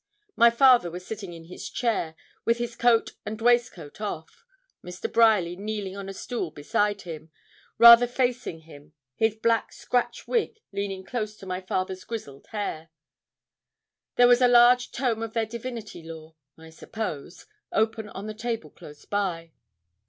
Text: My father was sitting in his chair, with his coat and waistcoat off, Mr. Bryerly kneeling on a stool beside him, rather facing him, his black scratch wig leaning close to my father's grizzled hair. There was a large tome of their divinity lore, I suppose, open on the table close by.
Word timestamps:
My 0.35 0.49
father 0.49 0.89
was 0.89 1.05
sitting 1.05 1.31
in 1.31 1.43
his 1.43 1.69
chair, 1.69 2.15
with 2.43 2.57
his 2.57 2.75
coat 2.75 3.11
and 3.23 3.39
waistcoat 3.39 4.01
off, 4.01 4.43
Mr. 4.83 5.07
Bryerly 5.13 5.55
kneeling 5.55 5.95
on 5.95 6.09
a 6.09 6.13
stool 6.15 6.49
beside 6.49 7.03
him, 7.03 7.29
rather 7.77 8.07
facing 8.07 8.61
him, 8.61 8.93
his 9.15 9.35
black 9.35 9.71
scratch 9.71 10.27
wig 10.27 10.57
leaning 10.71 11.03
close 11.03 11.37
to 11.37 11.45
my 11.45 11.61
father's 11.61 12.03
grizzled 12.03 12.47
hair. 12.47 12.89
There 14.15 14.27
was 14.27 14.41
a 14.41 14.47
large 14.47 14.91
tome 14.91 15.21
of 15.21 15.33
their 15.33 15.45
divinity 15.45 16.01
lore, 16.01 16.35
I 16.57 16.71
suppose, 16.71 17.45
open 17.71 18.09
on 18.09 18.25
the 18.25 18.33
table 18.33 18.71
close 18.71 19.05
by. 19.05 19.51